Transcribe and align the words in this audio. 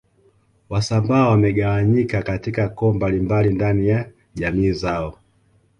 Wasambaa 0.69 1.29
wamegawanyika 1.29 2.21
katika 2.21 2.69
koo 2.75 2.93
mbalimbali 2.93 3.49
ndani 3.53 3.87
ya 3.87 4.11
jamii 4.35 4.71
zao 4.71 5.17